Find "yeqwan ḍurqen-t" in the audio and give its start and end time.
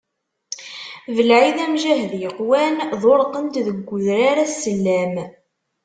2.21-3.55